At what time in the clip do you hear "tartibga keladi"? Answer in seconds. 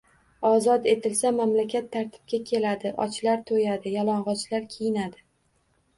1.97-2.95